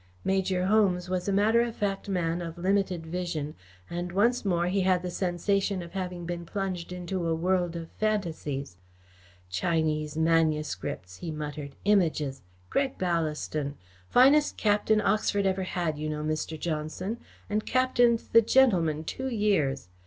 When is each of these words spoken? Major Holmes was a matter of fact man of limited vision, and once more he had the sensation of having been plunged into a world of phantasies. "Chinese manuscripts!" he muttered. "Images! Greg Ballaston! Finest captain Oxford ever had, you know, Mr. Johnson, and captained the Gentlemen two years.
Major 0.23 0.65
Holmes 0.65 1.11
was 1.11 1.27
a 1.27 1.31
matter 1.31 1.61
of 1.61 1.75
fact 1.75 2.09
man 2.09 2.41
of 2.41 2.57
limited 2.57 3.05
vision, 3.05 3.53
and 3.87 4.11
once 4.11 4.43
more 4.43 4.65
he 4.65 4.81
had 4.81 5.03
the 5.03 5.11
sensation 5.11 5.83
of 5.83 5.91
having 5.91 6.25
been 6.25 6.43
plunged 6.43 6.91
into 6.91 7.27
a 7.27 7.35
world 7.35 7.75
of 7.75 7.91
phantasies. 7.99 8.77
"Chinese 9.51 10.17
manuscripts!" 10.17 11.17
he 11.17 11.29
muttered. 11.29 11.75
"Images! 11.85 12.41
Greg 12.71 12.97
Ballaston! 12.97 13.75
Finest 14.09 14.57
captain 14.57 15.01
Oxford 15.01 15.45
ever 15.45 15.61
had, 15.61 15.99
you 15.99 16.09
know, 16.09 16.23
Mr. 16.23 16.59
Johnson, 16.59 17.19
and 17.47 17.67
captained 17.67 18.23
the 18.33 18.41
Gentlemen 18.41 19.03
two 19.03 19.27
years. 19.27 19.87